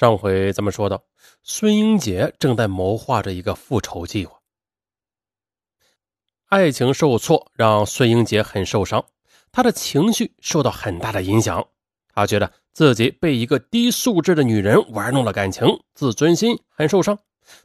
[0.00, 1.04] 上回咱们说到，
[1.42, 4.40] 孙英杰正在谋划着一个复仇计划。
[6.46, 9.04] 爱情受挫让孙英杰很受伤，
[9.52, 11.62] 他的情绪受到很大的影响。
[12.14, 17.18] 他觉得自己被一个低素质的女人玩弄了感情，自尊心很受伤。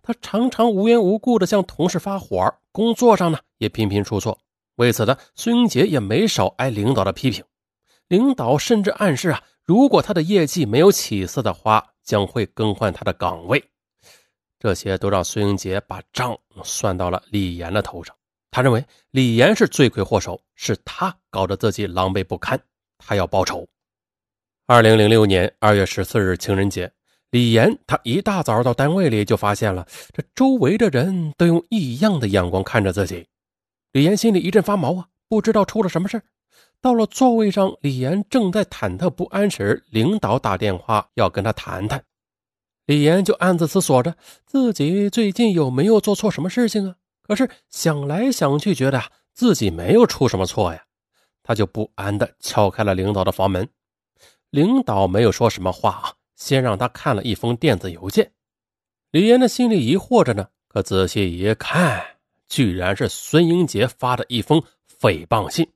[0.03, 4.37] 他常常无缘无故的向同事发火，工作上呢也频频出错。
[4.75, 7.45] 为此呢，孙英杰也没少挨领导的批评。
[8.09, 13.61] 领导甚至暗示啊，如果他的业绩没有起色的话，将会更换他的岗位。
[14.57, 18.15] 这些都让孙英杰把账算到了李岩的头上。
[18.49, 22.57] 他认为李岩是罪魁祸首，是他搞得自己狼狈不堪，
[22.97, 23.67] 他要报仇。
[24.65, 26.91] 二零零六年二月十四日情人节，
[27.31, 33.27] 李岩他一大早到单位里就发现了这周围的人都用异样的眼光看着自己。
[33.91, 36.21] 李岩心里一阵发毛啊，不知道出了什么事
[36.85, 42.05] 到了座位上，李岩正在忐忑不安时，领导打电话要跟他谈谈。
[42.85, 46.95] 李岩就暗自思索着自己最近有没有做错什么事情啊？
[47.23, 49.01] 可是想来想去，觉得
[49.33, 50.85] 自己没有出什么错呀，
[51.41, 53.67] 他就不安地敲开了领导的房门。
[54.51, 58.31] 领导没有说什么话啊，先让他看了一封电子邮件。
[59.09, 62.05] 李岩的心里疑惑着呢，可仔细一看，
[62.47, 64.61] 居然是孙英杰发的一封
[65.01, 65.67] 诽谤信。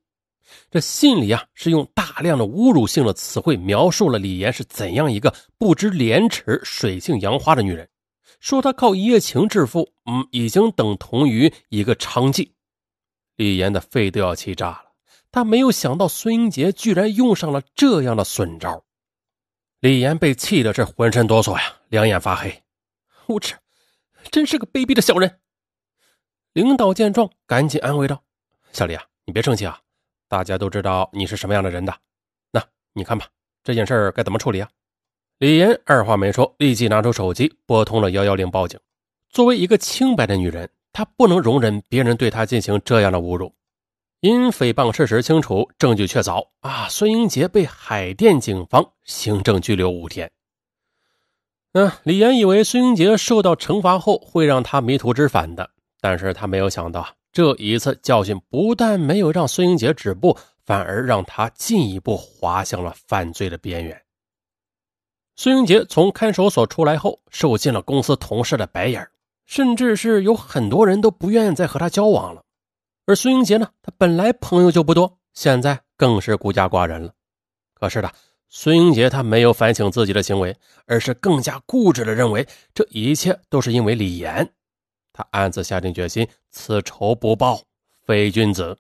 [0.71, 7.89] 这信里啊，是用大量的侮辱性的词汇描述了李岩是怎样一个不知廉耻、水性杨花的女人，
[8.39, 12.51] 说她靠一夜情致富，嗯，已经等同于一个娼妓。
[13.35, 14.85] 李岩的肺都要气炸了，
[15.31, 18.83] 他没有想到孙英杰居然用上了这样的损招。
[19.79, 22.61] 李岩被气的是浑身哆嗦呀，两眼发黑，
[23.27, 23.55] 无耻，
[24.29, 25.39] 真是个卑鄙的小人。
[26.53, 28.21] 领导见状，赶紧安慰道
[28.73, 29.79] ：“小李啊，你别生气啊。”
[30.29, 31.93] 大家都知道你是什么样的人的，
[32.51, 32.63] 那
[32.93, 33.25] 你看吧，
[33.63, 34.69] 这件事该怎么处理啊？
[35.39, 38.79] 李岩二话没说，立即拿出手机拨通了幺幺零报警。
[39.29, 43.53] 作为一个清白的女人，她不能容忍别人对她进行这样的侮辱。
[44.19, 50.29] 因诽谤事实清楚，证据确凿啊，孙英杰被海淀警方行政拘留五天。
[51.71, 55.69] 嗯，李岩以为孙英杰受到惩罚后会让他迷途知返的，
[56.01, 57.07] 但是他没有想到。
[57.31, 64.01] 这一次教训不但没有让孙英杰止步，反而让他进一步滑向了犯罪的边缘。
[65.35, 69.07] 孙英杰从看守所出来后，受尽了公司同事的白眼
[69.45, 72.43] 甚至是有很多人都不愿意再和他交往了。
[73.05, 77.13] 而孙英杰呢，他本来朋友就不多，现在更是孤家寡人了。
[77.73, 78.11] 可是呢，
[78.49, 84.47] 孙英杰他没有反省自己的行为，而是更加固执的认为这一切都是因为李岩。
[85.19, 87.61] 他暗自下定决心，此仇不报
[88.05, 88.77] 非君子。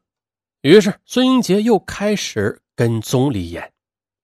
[0.61, 3.73] 于是，孙英杰又开始跟踪李岩，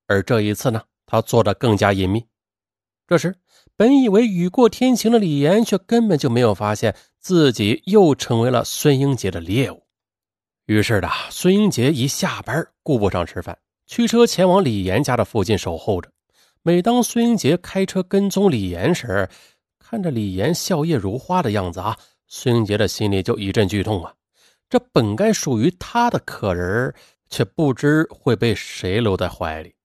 [0.08, 2.26] 而这一次呢，他做的更加隐秘。
[3.06, 3.36] 这时，
[3.76, 9.84] 本以为雨过天晴的李岩，却根本就没有发现自己又成为了孙英杰的猎物。
[10.68, 16.10] 于是的，孙英杰一下班，顾不上吃饭，驱车前往李岩家的附近守候着。
[16.64, 19.28] 每当孙英杰开车跟踪李岩时，
[19.88, 24.12] 看着李岩笑靥如花的样子啊，孙英杰的心里就一阵剧痛啊！
[24.68, 26.92] 这本该属于他的可人，
[27.30, 29.76] 却不知会被谁搂在怀里。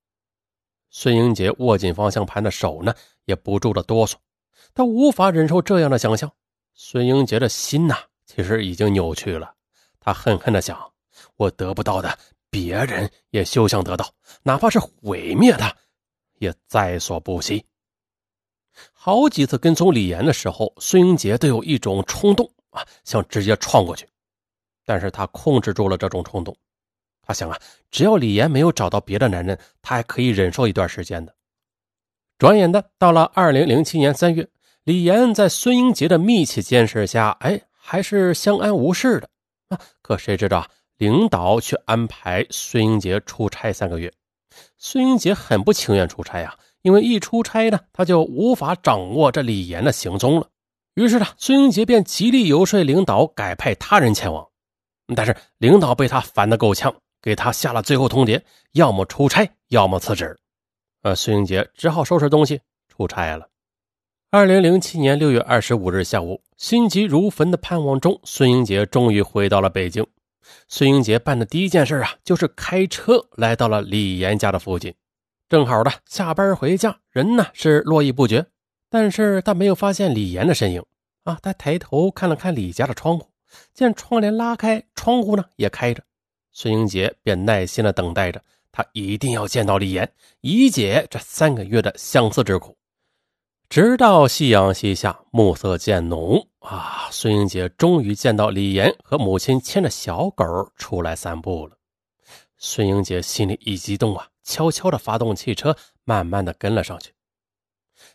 [0.88, 2.94] 孙英杰握紧方向盘的手呢，
[3.26, 4.14] 也不住的哆嗦。
[4.72, 6.32] 他无法忍受这样的想象。
[6.72, 7.94] 孙英杰的心呐，
[8.24, 9.52] 其实已经扭曲了。
[10.00, 10.80] 他恨恨的想：
[11.36, 12.18] 我得不到的，
[12.48, 14.10] 别人也休想得到，
[14.44, 15.76] 哪怕是毁灭他，
[16.38, 17.62] 也在所不惜。
[18.92, 24.06] 好几次跟踪李岩的时候，孙英杰都有一种冲动啊，想直接撞过去。
[24.84, 26.56] 但是他控制住了这种冲动。
[27.22, 27.58] 他想啊，
[27.90, 31.34] 只要李岩没有找到别的男人，他还可以忍受一段时间的。
[32.38, 34.48] 转眼的到了二零零七年三月，
[34.84, 39.28] 李岩在孙英杰的密切监视下，哎，还是相安无事的
[39.68, 39.80] 啊。
[40.02, 44.12] 可谁知道，领导却安排孙英杰出差三个月。
[44.76, 46.58] 孙英杰很不情愿出差啊。
[46.82, 50.48] 因为一出差呢，他就无法掌握这李岩的行踪了。
[50.94, 54.46] 于是呢，孙英杰便极力游说领导改派他人前往。
[55.14, 58.40] 但是领导被他烦得够呛，给他下了最后通牒：
[58.72, 60.38] 要么出差，要么辞职。
[61.02, 63.48] 呃，孙英杰只好收拾东西出差了。
[64.30, 70.06] 二零零七年六月二十五日下午，心急如焚的盼望中，孙英杰终于回到了北京。
[70.68, 74.94] 孙英杰办的第一件事啊，就是开车来到了李岩家的附近。
[75.50, 78.46] 正好的下班回家，人呢是络绎不绝，
[78.88, 80.80] 但是他没有发现李岩的身影
[81.24, 81.40] 啊。
[81.42, 83.28] 他抬头看了看李家的窗户，
[83.74, 86.04] 见窗帘拉开，窗户呢也开着。
[86.52, 90.08] 孙英杰便耐心的等待着，他一定要见到李岩，
[90.40, 92.76] 以解这三个月的相思之苦。
[93.68, 100.44] 直到夕阳西下，暮色渐浓啊，孙英杰终于见到李岩和母亲牵着小狗
[100.76, 101.76] 出来散步了。
[102.56, 107.12] 孙英杰心里一激动啊，悄悄的发动汽车，慢慢的跟了上去。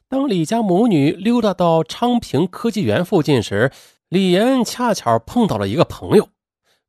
[0.07, 3.71] 当李家母女溜达到昌平科技园附近时，
[4.09, 6.29] 李岩恰巧碰到了一个朋友。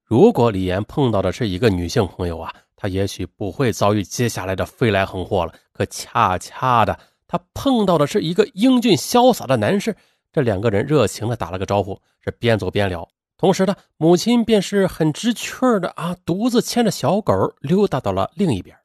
[0.04, 5.52] 如果李岩碰到的是一个女性朋友啊，他也许不会遭遇接下来的飞来横祸了。
[5.72, 9.96] 可恰恰的，他碰到的是一个英俊潇洒的男士。
[10.32, 13.08] 这两个人热情的打了个招呼，是边走边聊。
[13.36, 18.76] 同时呢，母亲便是很知趣的啊，独自牵着小狗溜达到了另一边。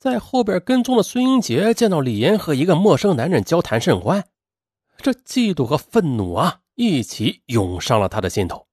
[0.00, 4.24] 在后边跟踪的孙英杰见到李岩和一个陌生男人交谈甚欢，
[4.96, 8.66] 这嫉妒和愤怒啊，一起涌上了他的心头。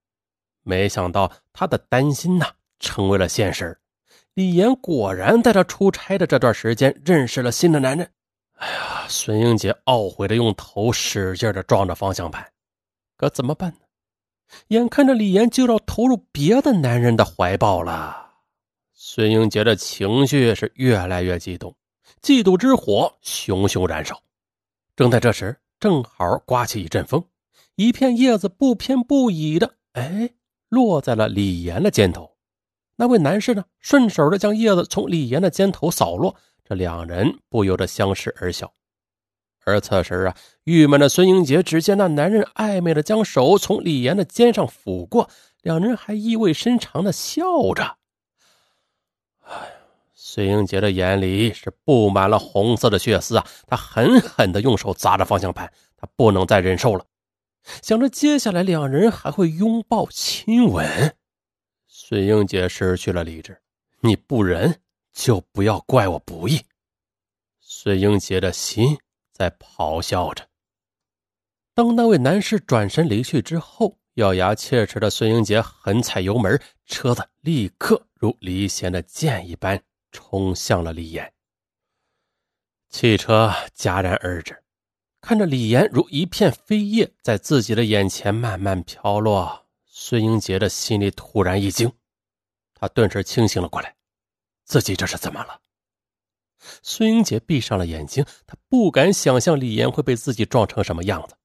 [0.64, 3.78] 没想到他的担心呐成为了现实，
[4.36, 8.10] 李岩果然在他出差的这段时间认识了新的男人。
[8.54, 12.54] 哎呀，孙英杰懊悔的用头使劲的撞着方向盘，
[13.18, 13.80] 可怎么办呢？
[14.70, 18.27] 眼看着李岩就要投入别的男人的怀抱了，
[19.00, 21.76] 孙英杰的情绪是越来越激动，
[22.20, 24.20] 嫉妒之火熊熊燃烧。
[24.96, 27.24] 正在这时，正好刮起一阵风，
[27.76, 30.32] 一片叶子不偏不倚的，哎。
[30.70, 32.36] 落在了李岩的肩头，
[32.98, 36.36] 那位男士呢，顺手的将叶子从李岩的肩头扫落，
[36.66, 38.74] 这两人不由得相视而笑。
[39.64, 45.30] 而此时啊，郁闷的孙英杰只见那男人暧昧的将手从李岩的肩上抚过，
[45.62, 47.44] 两人还意味深长的笑
[47.76, 47.98] 着。
[49.50, 49.74] 哎
[50.14, 53.48] 孙英杰的眼里是布满了红色的血丝啊！
[53.66, 57.06] 他狠狠的用手砸着方向盘，他不能再忍受了。
[57.82, 61.16] 想着接下来两人还会拥抱亲吻，
[61.88, 63.62] 孙英杰失去了理智。
[64.02, 64.80] 你不仁，
[65.14, 66.62] 就不要怪我不义。
[67.60, 68.98] 孙英杰的心
[69.32, 70.48] 在咆哮着。
[71.74, 79.82] 当那位男士转身离去之后，咬牙切齿的孙英杰狠踩油门，车子立刻如离弦的箭一般
[80.12, 81.34] 冲向了李岩。
[82.90, 84.64] 汽车戛然而止。
[85.20, 91.92] 看着李岩如一片飞叶在自己的眼前慢慢飘落，孙英杰的心里突然一惊，
[92.76, 93.96] 他顿时清醒了过来，
[94.64, 95.60] 自己这是怎么了？
[96.82, 101.36] 孙英杰闭上了眼睛，他不敢想象李岩会被自己撞成什么样子。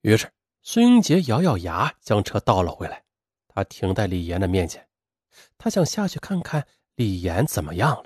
[0.00, 0.32] 于是，
[0.62, 3.04] 孙英杰咬咬牙，将车倒了回来。
[3.48, 4.88] 他停在李岩的面前，
[5.62, 6.66] 他想下去看看
[6.96, 8.04] 李岩怎么样了。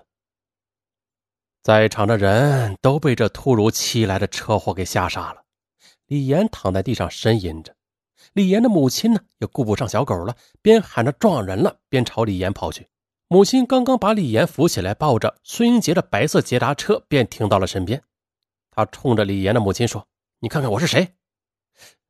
[1.62, 5.44] 在场的人都被这突如其来的车祸给吓傻了。
[6.06, 7.74] 李岩躺在地上呻吟着，
[8.32, 12.88] 李岩的母亲呢也顾不上小狗了，边喊着撞人了，边朝李岩跑去。
[13.28, 18.02] 母亲刚刚把李岩扶起来，抱着孙英杰的白色捷达车便停到了身边。
[18.70, 20.06] 他冲着李岩的母亲说
[20.40, 21.14] ：“你看看我是谁？”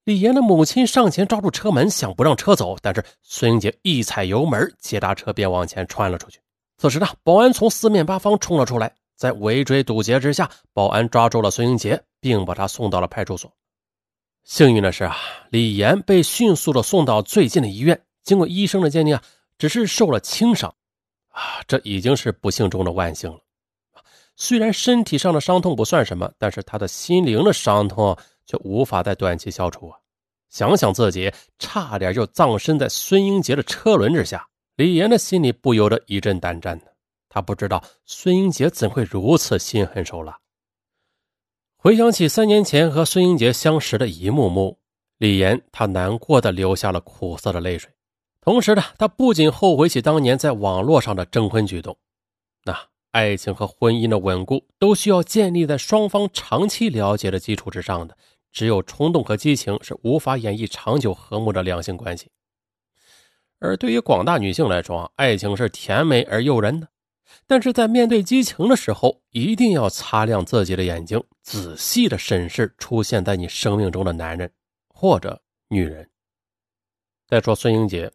[0.05, 6.39] 李岩的母亲上前抓住车门，想不让车走，但是孙英杰一踩油门，捷达车便往前窜了出去。
[6.77, 8.95] 此时呢，保安从四面八方冲了出来。
[9.17, 13.51] 在围追堵截之下，保安抓住了孙英杰，并把他送到了派出所。
[14.43, 15.17] 幸运的是啊，
[15.51, 17.99] 李岩被迅速的送到最近的医院。
[18.25, 19.23] 经过医生的鉴定啊，
[19.57, 20.75] 只是受了轻伤，
[21.29, 23.39] 啊，这已经是不幸中的万幸了。
[24.37, 28.15] 虽然身体上的伤痛不算什么，但是他的心灵的伤痛
[28.47, 29.99] 却无法在短期消除啊！
[30.51, 36.85] 想想自己差点就葬身在孙英杰的车轮之下，李岩的心里不由得一阵胆战呢。
[37.29, 40.39] 他不知道孙英杰怎会如此心狠手辣。
[41.77, 44.79] 回想起三年前和孙英杰相识的一幕幕，
[45.19, 47.91] 李岩他难过的流下了苦涩的泪水。
[48.41, 51.97] 同时呢，他不仅后悔起当年在网络上的征婚举动。
[52.63, 52.79] 那
[53.11, 58.17] 爱情和婚姻的稳固都需要建立在双方长期了解的基础之上的。
[58.55, 62.31] 只有冲动和激情是无法演绎长久和睦的两性关系。
[63.59, 66.89] 而对于广大女性来说，爱情是甜美而诱人的。
[67.47, 74.51] 但是在面对激情的时候，一定要擦亮自己的眼睛，仔细的审视出现在你生命中的男人
[74.87, 76.09] 或者女人。
[77.27, 78.13] 再说孙英杰，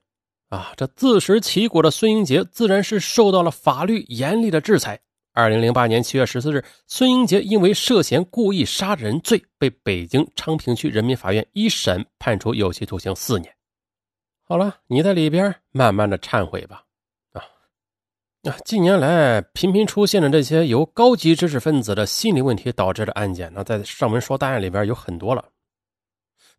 [0.48, 5.02] 啊，这自食其果的孙英杰自然是受到了法律严厉的制裁。
[5.40, 13.56] 二零零八年七月十四日，孙英杰因为涉嫌故意杀人罪，被北京昌平区人民法院一审判处有期徒刑四年。
[14.44, 16.84] 好了，你在里边慢慢的忏悔吧。
[17.34, 25.46] 啊，近年来频频出现的这些由高级知识分子的心理问题导致的案件，那在上文说大案里边有很多了。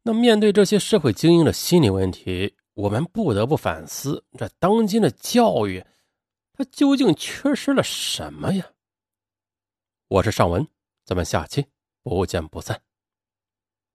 [0.03, 5.85] 那面对这些社会精英的心理问题，我们不得不反思：这当今的教育，
[6.61, 8.73] 他究竟缺失了什么呀？
[10.09, 10.69] 我是尚文，
[11.07, 11.69] 咱们下期
[12.03, 12.83] 不见不散。